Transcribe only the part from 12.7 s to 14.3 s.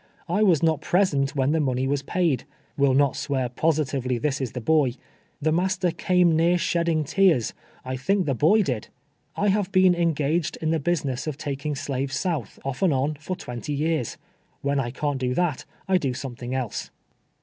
and on, for twenty years.